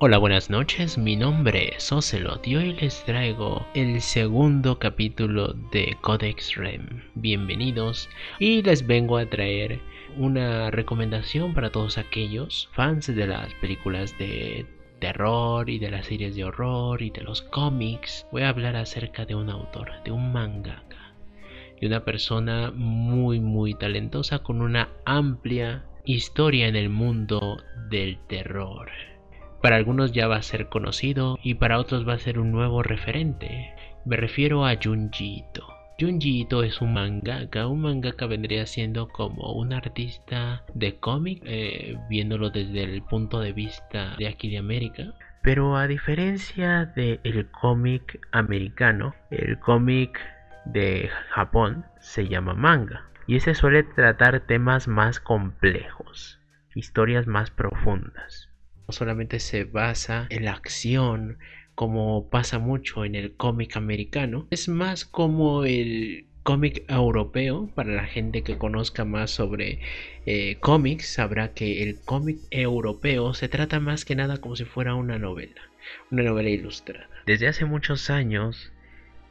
[0.00, 5.96] Hola, buenas noches, mi nombre es Ocelot y hoy les traigo el segundo capítulo de
[6.02, 7.02] Codex Rem.
[7.16, 8.08] Bienvenidos
[8.38, 9.80] y les vengo a traer
[10.16, 14.66] una recomendación para todos aquellos fans de las películas de
[15.00, 18.24] terror y de las series de horror y de los cómics.
[18.30, 21.12] Voy a hablar acerca de un autor, de un mangaka,
[21.80, 27.60] de una persona muy muy talentosa con una amplia historia en el mundo
[27.90, 28.92] del terror.
[29.62, 32.84] Para algunos ya va a ser conocido y para otros va a ser un nuevo
[32.84, 33.74] referente.
[34.04, 35.66] Me refiero a Junji Ito.
[35.98, 37.66] Junji Ito es un mangaka.
[37.66, 43.52] Un mangaka vendría siendo como un artista de cómic, eh, viéndolo desde el punto de
[43.52, 45.12] vista de aquí de América.
[45.42, 50.20] Pero a diferencia del cómic americano, el cómic
[50.66, 53.08] de Japón se llama manga.
[53.26, 56.38] Y ese suele tratar temas más complejos,
[56.74, 58.47] historias más profundas
[58.88, 61.38] solamente se basa en la acción
[61.74, 68.06] como pasa mucho en el cómic americano, es más como el cómic europeo, para la
[68.06, 69.80] gente que conozca más sobre
[70.26, 74.94] eh, cómics, sabrá que el cómic europeo se trata más que nada como si fuera
[74.94, 75.60] una novela,
[76.10, 77.08] una novela ilustrada.
[77.26, 78.72] Desde hace muchos años,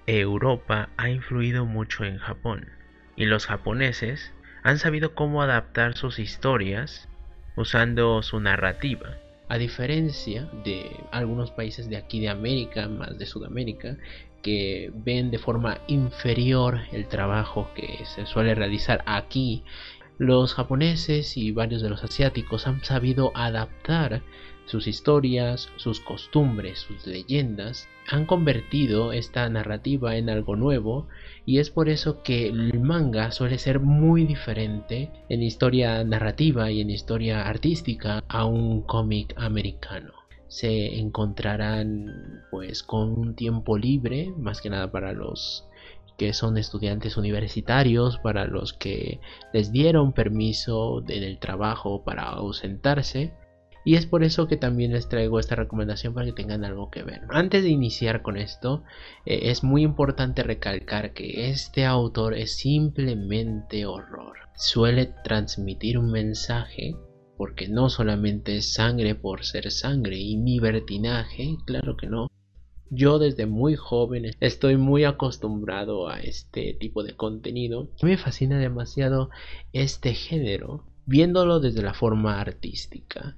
[0.05, 2.69] Europa ha influido mucho en Japón
[3.15, 4.31] y los japoneses
[4.63, 7.09] han sabido cómo adaptar sus historias
[7.55, 9.17] usando su narrativa
[9.49, 13.97] a diferencia de algunos países de aquí de América, más de Sudamérica,
[14.41, 19.63] que ven de forma inferior el trabajo que se suele realizar aquí,
[20.17, 24.23] los japoneses y varios de los asiáticos han sabido adaptar
[24.65, 31.07] sus historias, sus costumbres, sus leyendas, han convertido esta narrativa en algo nuevo
[31.45, 36.81] y es por eso que el manga suele ser muy diferente en historia narrativa y
[36.81, 40.13] en historia artística a un cómic americano.
[40.47, 45.67] Se encontrarán pues con un tiempo libre más que nada para los
[46.17, 49.19] que son estudiantes universitarios, para los que
[49.53, 53.33] les dieron permiso en el trabajo para ausentarse
[53.87, 57.03] y es por eso que también les traigo esta recomendación para que tengan algo que
[57.03, 57.21] ver.
[57.29, 58.83] Antes de iniciar con esto,
[59.25, 64.35] eh, es muy importante recalcar que este autor es simplemente horror.
[64.57, 66.97] Suele transmitir un mensaje
[67.37, 72.27] porque no solamente es sangre por ser sangre y libertinaje, claro que no.
[72.89, 77.89] Yo desde muy joven estoy muy acostumbrado a este tipo de contenido.
[78.01, 79.29] Me fascina demasiado
[79.73, 83.35] este género, viéndolo desde la forma artística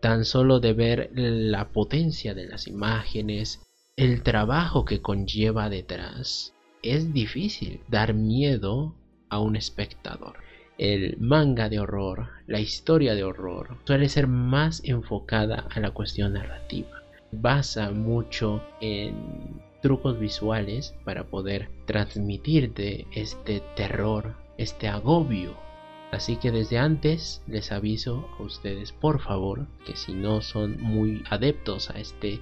[0.00, 3.62] tan solo de ver la potencia de las imágenes,
[3.96, 8.94] el trabajo que conlleva detrás, es difícil dar miedo
[9.28, 10.34] a un espectador.
[10.78, 16.34] El manga de horror, la historia de horror, suele ser más enfocada a la cuestión
[16.34, 17.02] narrativa.
[17.40, 25.66] Basa mucho en trucos visuales para poder transmitirte este terror, este agobio
[26.12, 31.22] Así que desde antes les aviso a ustedes por favor que si no son muy
[31.28, 32.40] adeptos a este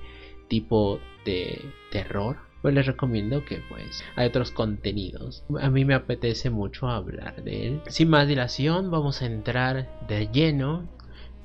[0.49, 1.60] tipo de
[1.91, 5.44] terror, pues les recomiendo que pues hay otros contenidos.
[5.60, 7.81] A mí me apetece mucho hablar de él.
[7.88, 10.88] Sin más dilación, vamos a entrar de lleno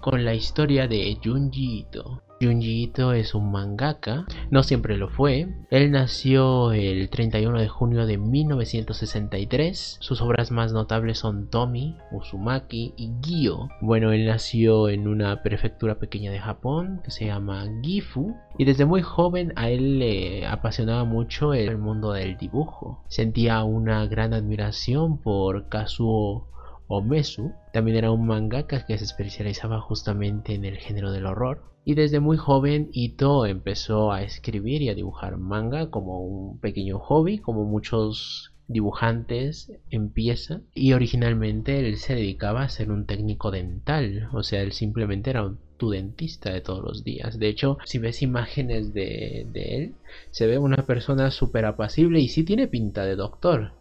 [0.02, 2.22] con la historia de Junji Ito.
[2.42, 5.50] Junji Ito es un mangaka, no siempre lo fue.
[5.70, 9.98] Él nació el 31 de junio de 1963.
[10.00, 13.68] Sus obras más notables son Tomi, Uzumaki y Gyo.
[13.82, 18.38] Bueno, él nació en una prefectura pequeña de Japón que se llama Gifu.
[18.58, 23.04] Y desde muy joven a él le apasionaba mucho el mundo del dibujo.
[23.10, 26.48] Sentía una gran admiración por Kazuo
[26.88, 27.52] Omesu.
[27.74, 31.69] También era un mangaka que se especializaba justamente en el género del horror.
[31.86, 37.00] Y desde muy joven Ito empezó a escribir y a dibujar manga como un pequeño
[37.00, 44.30] hobby, como muchos dibujantes empieza y originalmente él se dedicaba a ser un técnico dental,
[44.32, 47.40] o sea, él simplemente era un, tu dentista de todos los días.
[47.40, 49.96] De hecho, si ves imágenes de, de él,
[50.30, 53.74] se ve una persona súper apacible y sí tiene pinta de doctor.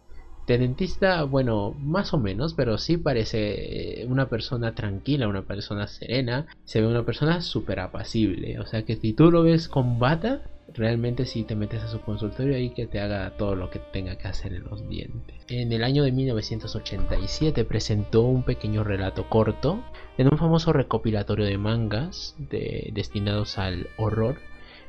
[0.49, 5.85] De dentista, bueno, más o menos, pero sí parece eh, una persona tranquila, una persona
[5.85, 6.47] serena.
[6.65, 8.59] Se ve una persona súper apacible.
[8.59, 10.41] O sea que si tú lo ves con bata,
[10.73, 14.15] realmente si te metes a su consultorio ahí que te haga todo lo que tenga
[14.15, 15.35] que hacer en los dientes.
[15.49, 19.83] En el año de 1987 presentó un pequeño relato corto
[20.17, 24.39] en un famoso recopilatorio de mangas destinados al horror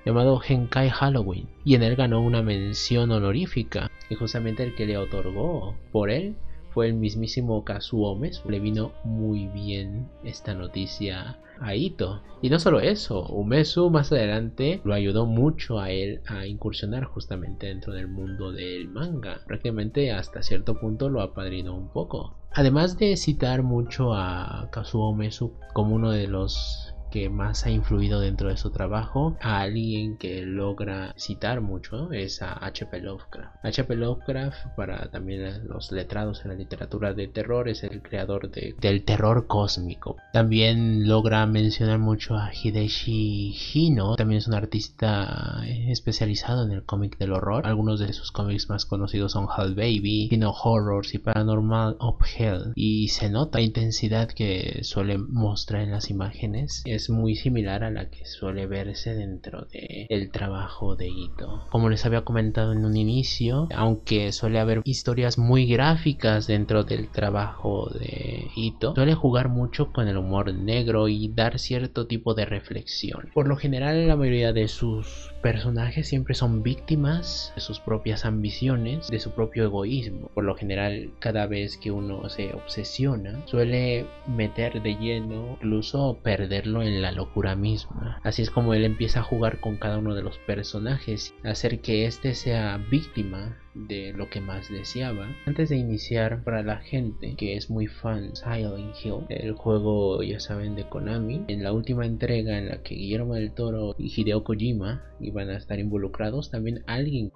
[0.06, 4.98] llamado Henkai Halloween y en él ganó una mención honorífica y justamente el que le
[4.98, 6.36] otorgó por él
[6.70, 8.48] fue el mismísimo Kazuo Umesu.
[8.50, 12.22] Le vino muy bien esta noticia a Ito.
[12.42, 17.66] Y no solo eso, Umesu más adelante lo ayudó mucho a él a incursionar justamente
[17.66, 19.40] dentro del mundo del manga.
[19.46, 22.36] Prácticamente hasta cierto punto lo apadrinó un poco.
[22.52, 28.20] Además de citar mucho a Kazuo Umesu como uno de los que más ha influido
[28.20, 33.00] dentro de su trabajo, a alguien que logra citar mucho es a H.P.
[33.00, 33.56] Lovecraft.
[33.62, 33.96] H.P.
[33.96, 39.46] Lovecraft, para también los letrados en la literatura de terror, es el creador del terror
[39.46, 40.16] cósmico.
[40.32, 47.18] También logra mencionar mucho a Hideshi Hino, también es un artista especializado en el cómic
[47.18, 47.66] del horror.
[47.66, 52.72] Algunos de sus cómics más conocidos son Hell Baby, Hino Horrors y Paranormal of Hell.
[52.74, 57.90] Y se nota la intensidad que suele mostrar en las imágenes es muy similar a
[57.90, 61.66] la que suele verse dentro de el trabajo de Ito.
[61.70, 67.08] Como les había comentado en un inicio, aunque suele haber historias muy gráficas dentro del
[67.08, 72.44] trabajo de Ito, suele jugar mucho con el humor negro y dar cierto tipo de
[72.44, 73.30] reflexión.
[73.32, 79.08] Por lo general, la mayoría de sus personajes siempre son víctimas de sus propias ambiciones,
[79.08, 80.30] de su propio egoísmo.
[80.34, 86.82] Por lo general, cada vez que uno se obsesiona, suele meter de lleno, incluso perderlo
[86.82, 88.20] en la locura misma.
[88.22, 92.06] Así es como él empieza a jugar con cada uno de los personajes, hacer que
[92.06, 95.28] éste sea víctima de lo que más deseaba.
[95.46, 100.40] Antes de iniciar, para la gente que es muy fan Silent Hill, el juego ya
[100.40, 104.44] saben de Konami, en la última entrega en la que Guillermo del Toro y Hideo
[104.44, 107.32] Kojima iban a estar involucrados, también alguien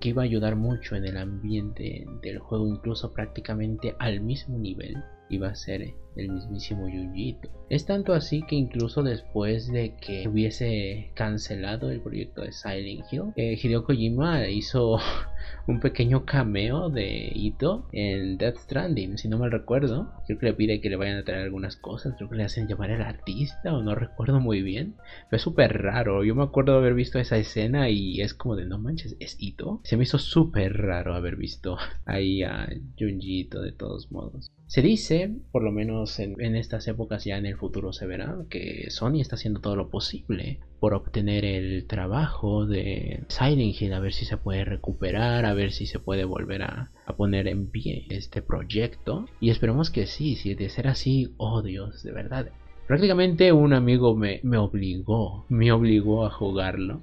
[0.00, 4.96] que iba a ayudar mucho en el ambiente del juego, incluso prácticamente al mismo nivel,
[5.28, 7.48] iba a ser el mismísimo Yujito.
[7.70, 13.32] Es tanto así que incluso después de que hubiese cancelado el proyecto de Silent Hill,
[13.36, 14.98] eh, Hideo Kojima hizo
[15.66, 20.12] un pequeño cameo de Ito en Death Stranding, si no mal recuerdo.
[20.26, 22.66] Creo que le pide que le vayan a traer algunas cosas, creo que le hacen
[22.66, 24.96] llamar al artista o no recuerdo muy bien.
[25.30, 28.66] Fue súper raro, yo me acuerdo de haber visto esa escena y es como de
[28.66, 29.80] no manches, ¿es Ito?
[29.84, 31.76] Se me hizo súper raro haber visto
[32.06, 34.50] ahí a Junji Ito de todos modos.
[34.68, 38.90] Se dice, por lo menos en, estas épocas ya en el futuro se verá, que
[38.90, 44.12] Sony está haciendo todo lo posible por obtener el trabajo de Silent Hill, a ver
[44.12, 48.42] si se puede recuperar, a ver si se puede volver a, poner en pie este
[48.42, 49.24] proyecto.
[49.40, 52.50] Y esperemos que sí, si de ser así, oh Dios, de verdad.
[52.86, 57.00] Prácticamente un amigo me, me obligó, me obligó a jugarlo.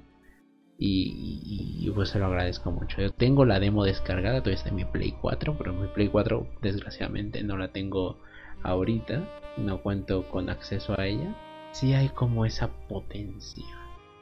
[0.78, 3.00] Y, pues se lo agradezco mucho.
[3.00, 6.46] Yo tengo la demo descargada, todavía está en mi Play 4, pero mi Play 4
[6.60, 8.18] desgraciadamente no la tengo
[8.62, 9.26] ahorita,
[9.56, 11.34] no cuento con acceso a ella.
[11.72, 13.64] Si hay como esa potencia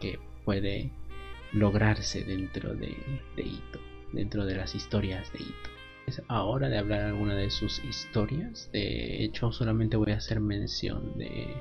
[0.01, 0.91] que puede
[1.53, 2.97] lograrse dentro de,
[3.37, 3.81] de Ito,
[4.13, 5.71] dentro de las historias de Ito.
[6.07, 8.69] Es ahora de hablar alguna de sus historias.
[8.73, 11.55] De hecho, solamente voy a hacer mención de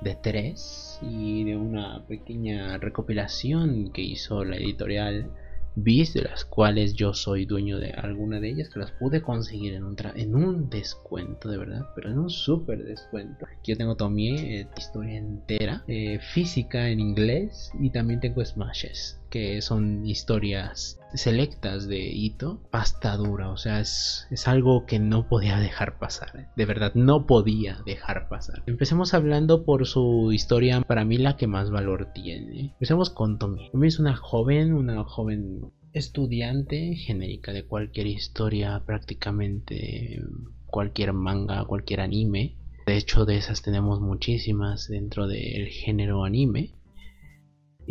[0.00, 5.30] de tres y de una pequeña recopilación que hizo la editorial
[5.76, 9.74] Beast, de las cuales yo soy dueño de alguna de ellas, que las pude conseguir
[9.74, 13.46] en un, en un descuento, de verdad, pero en un súper descuento.
[13.46, 19.19] Aquí yo tengo también eh, historia entera, eh, física en inglés y también tengo smashes
[19.30, 25.28] que son historias selectas de Ito, pasta dura, o sea, es, es, algo que no
[25.28, 28.62] podía dejar pasar, de verdad, no podía dejar pasar.
[28.66, 32.72] Empecemos hablando por su historia, para mí la que más valor tiene.
[32.72, 33.70] Empecemos con Tommy.
[33.70, 40.22] Tommy es una joven, una joven estudiante genérica de cualquier historia, prácticamente
[40.66, 42.56] cualquier manga, cualquier anime.
[42.86, 46.74] De hecho, de esas tenemos muchísimas dentro del género anime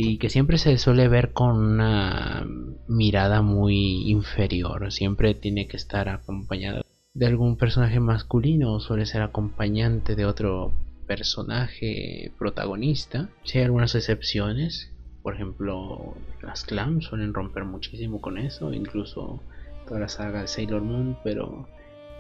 [0.02, 2.48] y que siempre se suele ver con una
[2.88, 9.24] mirada muy inferior, siempre tiene que estar acompañado de algún personaje masculino o suele ser
[9.24, 10.72] acompañante de otro
[11.06, 13.28] personaje protagonista.
[13.44, 14.90] Si hay algunas excepciones,
[15.22, 19.44] por ejemplo, las clams suelen romper muchísimo con eso, incluso
[19.86, 21.68] toda la saga de Sailor Moon, pero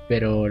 [0.10, 0.48] pero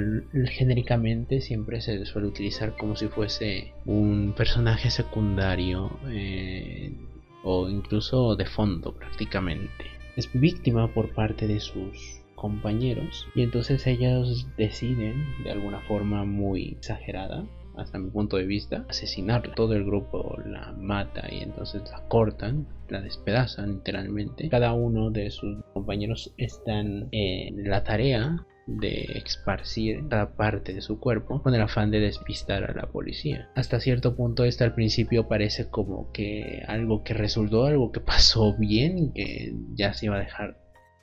[0.46, 6.92] genéricamente siempre se suele utilizar como si fuese un personaje secundario eh,
[7.42, 9.86] o incluso de fondo prácticamente.
[10.16, 16.68] Es víctima por parte de sus compañeros y entonces ellos deciden de alguna forma muy
[16.70, 17.44] exagerada
[17.76, 19.54] hasta mi punto de vista, asesinarla.
[19.54, 24.48] Todo el grupo la mata y entonces la cortan, la despedazan literalmente.
[24.48, 31.00] Cada uno de sus compañeros están en la tarea de esparcir cada parte de su
[31.00, 33.48] cuerpo con el afán de despistar a la policía.
[33.54, 38.54] Hasta cierto punto esto al principio parece como que algo que resultó, algo que pasó
[38.56, 40.58] bien, que ya se iba a dejar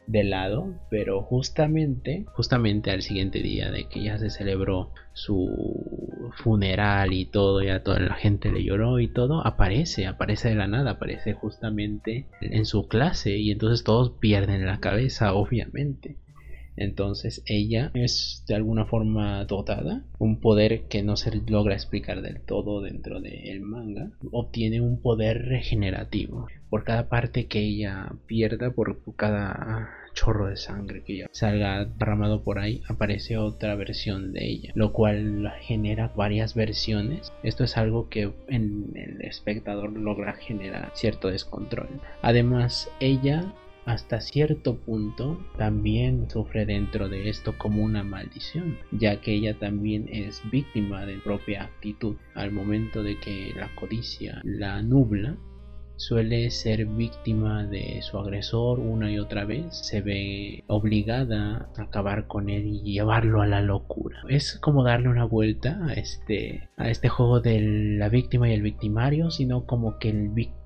[0.07, 7.13] de lado, pero justamente, justamente al siguiente día de que ya se celebró su funeral
[7.13, 10.91] y todo, ya toda la gente le lloró y todo, aparece, aparece de la nada,
[10.91, 16.17] aparece justamente en su clase y entonces todos pierden la cabeza, obviamente.
[16.77, 22.41] Entonces ella es de alguna forma dotada, un poder que no se logra explicar del
[22.41, 26.47] todo dentro del manga, obtiene un poder regenerativo.
[26.69, 32.41] Por cada parte que ella pierda, por cada chorro de sangre que ya salga derramado
[32.43, 37.31] por ahí, aparece otra versión de ella, lo cual genera varias versiones.
[37.43, 41.89] Esto es algo que en el espectador logra generar cierto descontrol.
[42.21, 43.53] Además, ella
[43.85, 50.09] hasta cierto punto también sufre dentro de esto como una maldición, ya que ella también
[50.11, 52.15] es víctima de propia actitud.
[52.33, 55.37] Al momento de que la codicia la nubla,
[55.97, 62.27] suele ser víctima de su agresor una y otra vez, se ve obligada a acabar
[62.27, 64.21] con él y llevarlo a la locura.
[64.27, 67.61] Es como darle una vuelta a este, a este juego de
[67.97, 70.64] la víctima y el victimario, sino como que el victimario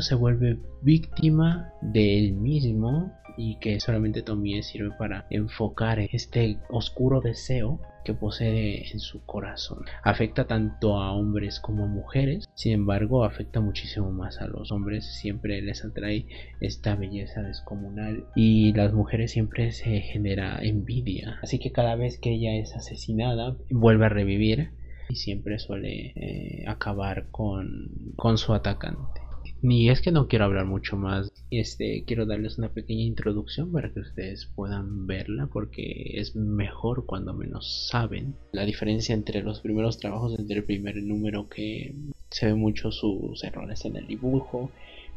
[0.00, 7.20] se vuelve víctima de él mismo y que solamente Tomie sirve para enfocar este oscuro
[7.20, 9.84] deseo que posee en su corazón.
[10.02, 15.06] Afecta tanto a hombres como a mujeres, sin embargo afecta muchísimo más a los hombres,
[15.06, 16.26] siempre les atrae
[16.60, 21.38] esta belleza descomunal y las mujeres siempre se genera envidia.
[21.42, 24.70] Así que cada vez que ella es asesinada, vuelve a revivir
[25.08, 29.20] y siempre suele eh, acabar con, con su atacante.
[29.62, 33.92] Ni es que no quiero hablar mucho más, este quiero darles una pequeña introducción para
[33.92, 39.98] que ustedes puedan verla porque es mejor cuando menos saben la diferencia entre los primeros
[39.98, 41.94] trabajos, entre el primer número que
[42.30, 44.70] se ve mucho sus errores en el dibujo,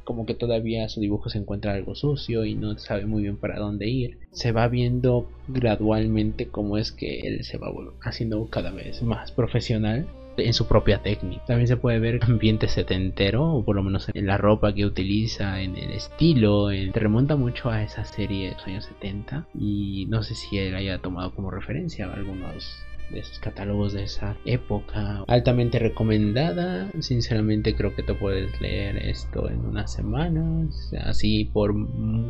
[0.04, 3.60] como que todavía su dibujo se encuentra algo sucio y no sabe muy bien para
[3.60, 4.18] dónde ir.
[4.32, 7.72] Se va viendo gradualmente cómo es que él se va
[8.02, 10.06] haciendo cada vez más profesional
[10.38, 11.46] en su propia técnica.
[11.46, 15.62] También se puede ver ambiente setentero, o por lo menos en la ropa que utiliza,
[15.62, 16.72] en el estilo.
[16.72, 16.92] En...
[16.92, 20.76] Te remonta mucho a esa serie de los años 70 y no sé si él
[20.76, 25.24] haya tomado como referencia algunos de esos catálogos de esa época.
[25.28, 26.90] Altamente recomendada.
[27.00, 30.94] Sinceramente creo que te puedes leer esto en unas semanas.
[31.04, 31.74] Así por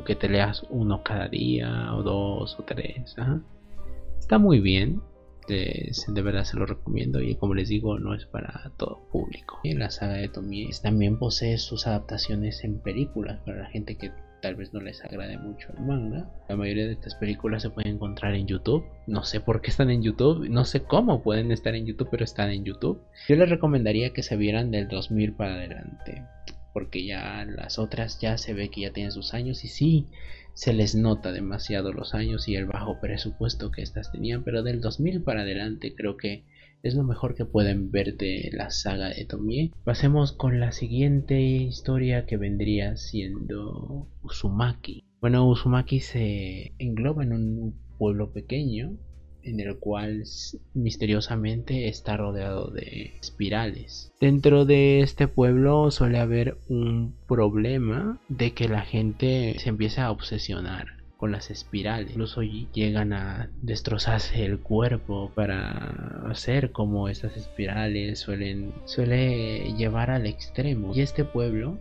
[0.04, 3.16] que te leas uno cada día o dos o tres.
[4.20, 5.02] Está muy bien
[5.48, 9.60] de, de, verdad se lo recomiendo y como les digo no es para todo público.
[9.64, 14.12] La saga de Tomie también posee sus adaptaciones en películas para la gente que
[14.44, 16.30] tal vez no les agrade mucho el manga.
[16.50, 18.84] La mayoría de estas películas se pueden encontrar en YouTube.
[19.08, 22.26] No sé por qué están en YouTube, no sé cómo pueden estar en YouTube, pero
[22.26, 23.02] están en YouTube.
[23.30, 26.24] Yo les recomendaría que se vieran del 2000 para adelante,
[26.74, 30.08] porque ya las otras ya se ve que ya tienen sus años y sí,
[30.54, 34.82] se les nota demasiado los años y el bajo presupuesto que estas tenían, pero del
[34.82, 36.44] 2000 para adelante creo que
[36.84, 39.72] es lo mejor que pueden ver de la saga de Tomie.
[39.86, 45.06] Pasemos con la siguiente historia que vendría siendo Uzumaki.
[45.22, 48.98] Bueno, Uzumaki se engloba en un pueblo pequeño
[49.44, 50.24] en el cual
[50.74, 54.12] misteriosamente está rodeado de espirales.
[54.20, 60.12] Dentro de este pueblo suele haber un problema de que la gente se empieza a
[60.12, 62.10] obsesionar con las espirales.
[62.12, 70.26] Incluso llegan a destrozarse el cuerpo para hacer como estas espirales suelen suele llevar al
[70.26, 70.92] extremo.
[70.94, 71.80] Y este pueblo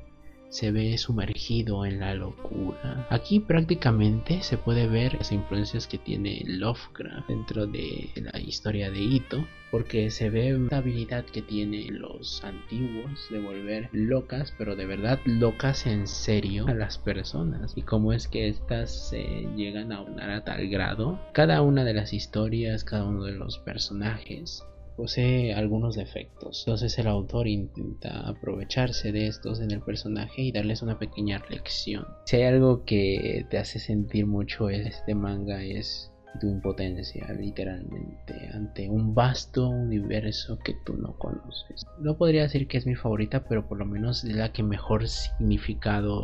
[0.52, 3.06] se ve sumergido en la locura.
[3.08, 9.00] Aquí prácticamente se puede ver las influencias que tiene Lovecraft dentro de la historia de
[9.00, 14.84] Ito, porque se ve la habilidad que tienen los antiguos de volver locas, pero de
[14.84, 20.02] verdad locas en serio a las personas y cómo es que estas se llegan a
[20.02, 21.18] unar a tal grado.
[21.32, 24.62] Cada una de las historias, cada uno de los personajes
[24.96, 26.64] posee algunos defectos.
[26.66, 32.06] Entonces el autor intenta aprovecharse de estos en el personaje y darles una pequeña lección.
[32.26, 38.88] Si hay algo que te hace sentir mucho este manga es tu impotencia literalmente ante
[38.88, 41.86] un vasto universo que tú no conoces.
[42.00, 45.08] No podría decir que es mi favorita, pero por lo menos es la que mejor
[45.08, 46.20] significado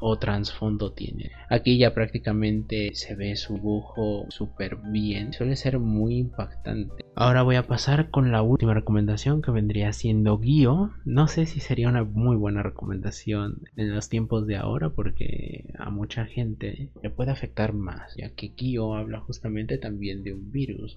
[0.00, 1.30] o, trasfondo tiene.
[1.50, 7.04] Aquí ya prácticamente se ve su dibujo súper bien, suele ser muy impactante.
[7.16, 10.92] Ahora voy a pasar con la última recomendación que vendría siendo Guio.
[11.04, 15.90] No sé si sería una muy buena recomendación en los tiempos de ahora porque a
[15.90, 20.96] mucha gente le puede afectar más, ya que Guio habla justamente también de un virus,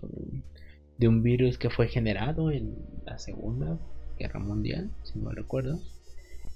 [0.97, 2.75] de un virus que fue generado en
[3.05, 3.79] la Segunda
[4.17, 5.79] Guerra Mundial, si no recuerdo,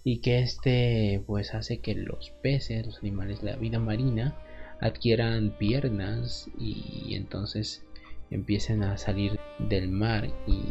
[0.04, 4.36] y que este pues hace que los peces, los animales de la vida marina,
[4.80, 7.84] adquieran piernas y entonces
[8.32, 10.64] empiecen a salir del mar y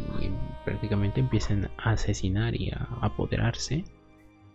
[0.65, 3.85] prácticamente empiecen a asesinar y a apoderarse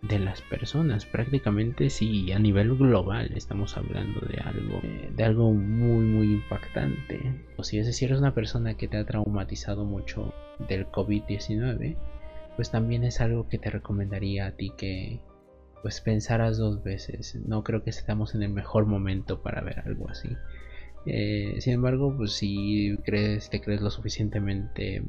[0.01, 1.05] de las personas.
[1.05, 7.19] Prácticamente si a nivel global estamos hablando de algo eh, de algo muy muy impactante.
[7.57, 10.33] O si es decir es una persona que te ha traumatizado mucho
[10.67, 11.95] del COVID-19
[12.55, 15.19] pues también es algo que te recomendaría a ti que
[15.83, 17.35] pues pensaras dos veces.
[17.45, 20.29] No creo que estamos en el mejor momento para ver algo así.
[21.05, 25.03] Eh, sin embargo pues si crees te crees lo suficientemente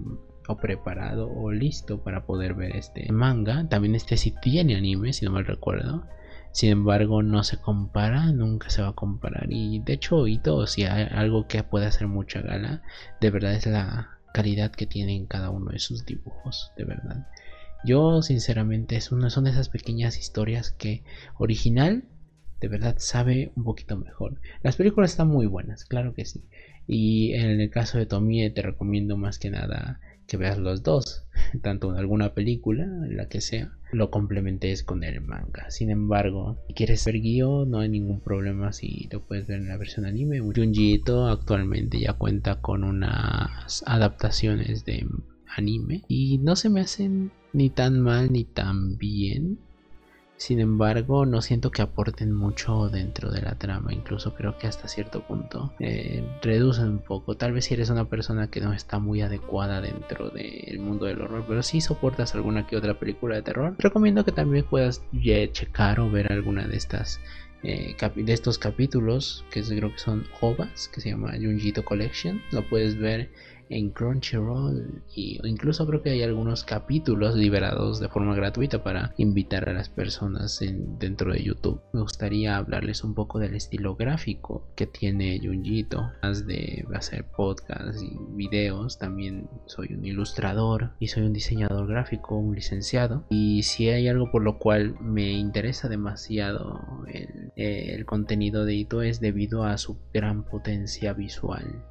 [0.48, 3.68] o preparado o listo para poder ver este manga.
[3.68, 6.04] También este sí tiene anime, si no mal recuerdo.
[6.52, 9.46] Sin embargo, no se compara, nunca se va a comparar.
[9.50, 12.82] Y de hecho, Ito, si hay algo que puede hacer mucha gala,
[13.20, 17.28] de verdad es la calidad que tiene en cada uno de sus dibujos, de verdad.
[17.84, 21.04] Yo, sinceramente, es una, son esas pequeñas historias que
[21.36, 22.04] original,
[22.60, 24.40] de verdad, sabe un poquito mejor.
[24.62, 26.42] Las películas están muy buenas, claro que sí.
[26.86, 31.26] Y en el caso de Tomie, te recomiendo más que nada que veas los dos,
[31.62, 35.70] tanto en alguna película, en la que sea, lo complementes con el manga.
[35.70, 39.68] Sin embargo, si quieres ver guion, no hay ningún problema si lo puedes ver en
[39.68, 40.40] la versión anime.
[40.40, 45.06] Junji actualmente ya cuenta con unas adaptaciones de
[45.56, 49.58] anime y no se me hacen ni tan mal ni tan bien.
[50.38, 53.92] Sin embargo, no siento que aporten mucho dentro de la trama.
[53.92, 57.36] Incluso creo que hasta cierto punto eh, reducen un poco.
[57.36, 61.20] Tal vez si eres una persona que no está muy adecuada dentro del mundo del
[61.20, 65.02] horror, pero si soportas alguna que otra película de terror, recomiendo que también puedas
[65.52, 67.20] checar o ver alguna de estas
[67.64, 72.62] eh, de estos capítulos que creo que son ovas que se llama Junjito Collection lo
[72.68, 73.30] puedes ver
[73.70, 79.68] en Crunchyroll y incluso creo que hay algunos capítulos liberados de forma gratuita para invitar
[79.68, 81.80] a las personas en, dentro de YouTube.
[81.92, 88.02] Me gustaría hablarles un poco del estilo gráfico que tiene Junjito, más de hacer podcasts
[88.02, 93.24] y videos, también soy un ilustrador y soy un diseñador gráfico, un licenciado.
[93.30, 96.80] Y si hay algo por lo cual me interesa demasiado
[97.56, 101.84] el contenido de Ito es debido a su gran potencia visual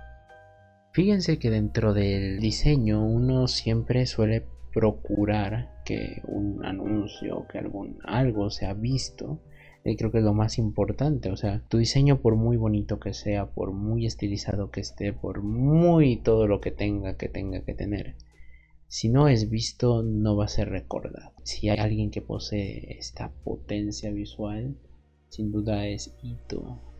[0.97, 8.49] Fíjense que dentro del diseño uno siempre suele procurar que un anuncio, que algún algo
[8.49, 9.39] sea visto.
[9.85, 11.29] Y creo que es lo más importante.
[11.29, 15.43] O sea, tu diseño por muy bonito que sea, por muy estilizado que esté, por
[15.43, 18.15] muy todo lo que tenga que tenga que tener.
[18.87, 21.31] Si no es visto, no va a ser recordado.
[21.43, 24.75] Si hay alguien que posee esta potencia visual,
[25.29, 26.96] sin duda es Ito.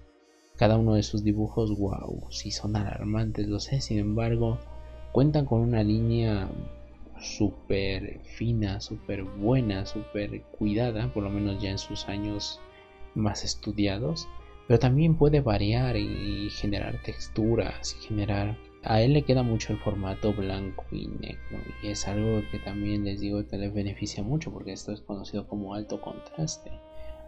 [0.58, 4.58] Cada uno de sus dibujos, wow, si son alarmantes, lo sé, sin embargo,
[5.12, 6.50] cuentan con una línea
[7.22, 12.60] súper fina, súper buena, súper cuidada, por lo menos ya en sus años
[13.16, 14.28] más estudiados,
[14.68, 18.58] pero también puede variar y generar texturas generar...
[18.84, 23.04] A él le queda mucho el formato blanco y negro y es algo que también
[23.04, 26.72] les digo que le beneficia mucho porque esto es conocido como alto contraste,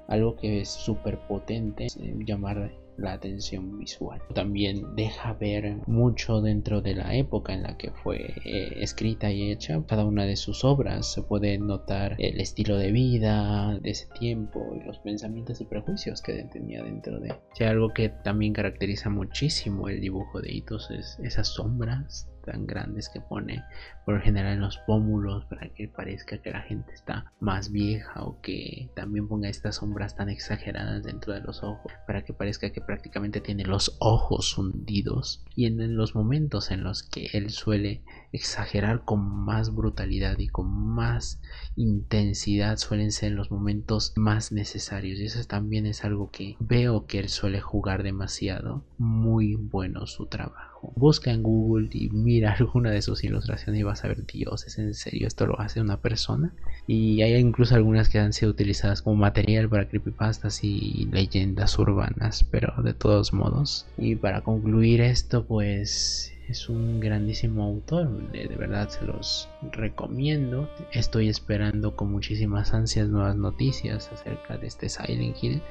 [0.07, 1.87] algo que es súper potente,
[2.25, 4.21] llamar la atención visual.
[4.33, 9.51] También deja ver mucho dentro de la época en la que fue eh, escrita y
[9.51, 11.11] hecha cada una de sus obras.
[11.13, 16.21] Se puede notar el estilo de vida de ese tiempo y los pensamientos y prejuicios
[16.21, 17.35] que tenía dentro de.
[17.53, 23.09] Si algo que también caracteriza muchísimo el dibujo de Hitos es esas sombras tan grandes
[23.09, 23.63] que pone
[24.05, 28.41] por general en los pómulos para que parezca que la gente está más vieja o
[28.41, 32.81] que también ponga estas sombras tan exageradas dentro de los ojos para que parezca que
[32.81, 35.43] prácticamente tiene los ojos hundidos.
[35.55, 40.71] Y en los momentos en los que él suele exagerar con más brutalidad y con
[40.71, 41.39] más
[41.75, 45.19] intensidad suelen ser los momentos más necesarios.
[45.19, 48.83] Y eso también es algo que veo que él suele jugar demasiado.
[48.97, 54.03] Muy bueno su trabajo busca en google y mira alguna de sus ilustraciones y vas
[54.03, 56.53] a ver dios es en serio esto lo hace una persona
[56.87, 62.45] y hay incluso algunas que han sido utilizadas como material para creepypastas y leyendas urbanas
[62.49, 68.89] pero de todos modos y para concluir esto pues es un grandísimo autor, de, verdad
[68.89, 70.69] se los recomiendo.
[70.91, 75.61] Estoy esperando con muchísimas ansias nuevas noticias acerca de este Silent Hill.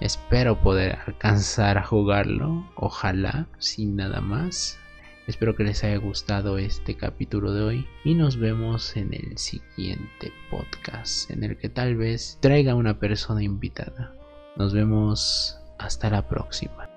[0.00, 4.78] Espero poder alcanzar a jugarlo, ojalá, sin nada más.
[5.26, 10.32] Espero que les haya gustado este capítulo de hoy y nos vemos en el siguiente
[10.50, 14.14] podcast en el que tal vez traiga una persona invitada.
[14.56, 16.87] Nos vemos hasta la próxima.